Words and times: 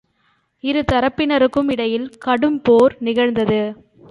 இருதரப்பினருக்கும் 0.63 1.71
இடையே 1.71 1.99
கடும்போர் 2.25 2.93
நிகழ்ந்தது. 2.99 3.61